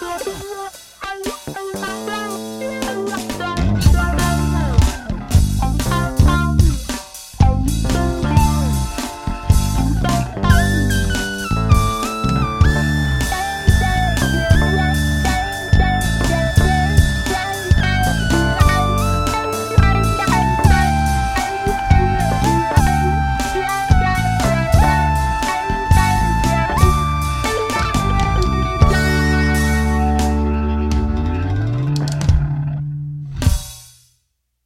[0.00, 0.89] ハハハハ!